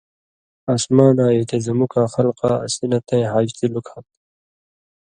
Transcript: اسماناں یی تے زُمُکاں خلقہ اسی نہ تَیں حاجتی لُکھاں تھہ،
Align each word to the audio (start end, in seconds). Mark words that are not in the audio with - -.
اسماناں 0.75 1.31
یی 1.35 1.43
تے 1.49 1.57
زُمُکاں 1.65 2.07
خلقہ 2.13 2.51
اسی 2.65 2.85
نہ 2.91 2.99
تَیں 3.07 3.27
حاجتی 3.31 3.65
لُکھاں 3.73 4.01
تھہ، 4.05 4.13